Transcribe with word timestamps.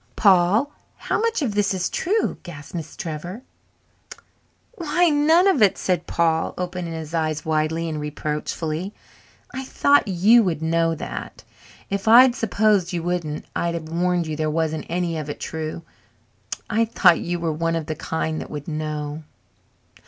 "Paul! 0.15 0.71
How 0.97 1.21
much 1.21 1.43
of 1.43 1.53
this 1.53 1.75
is 1.75 1.87
true?" 1.87 2.39
gasped 2.41 2.73
Miss 2.73 2.95
Trevor. 2.95 3.43
"Why, 4.73 5.09
none 5.09 5.47
of 5.47 5.61
it!" 5.61 5.77
said 5.77 6.07
Paul, 6.07 6.55
opening 6.57 6.93
his 6.93 7.13
eyes 7.13 7.45
widely 7.45 7.87
and 7.87 8.01
reproachfully. 8.01 8.95
"I 9.53 9.63
thought 9.63 10.07
you 10.07 10.41
would 10.41 10.63
know 10.63 10.95
that. 10.95 11.43
If 11.91 12.07
I'd 12.07 12.33
s'posed 12.35 12.93
you 12.93 13.03
wouldn't 13.03 13.45
I'd 13.55 13.75
have 13.75 13.89
warned 13.89 14.25
you 14.25 14.35
there 14.35 14.49
wasn't 14.49 14.87
any 14.89 15.19
of 15.19 15.29
it 15.29 15.39
true. 15.39 15.83
I 16.67 16.85
thought 16.85 17.19
you 17.19 17.39
were 17.39 17.53
one 17.53 17.75
of 17.75 17.85
the 17.85 17.93
kind 17.95 18.41
that 18.41 18.49
would 18.49 18.67
know." 18.67 19.21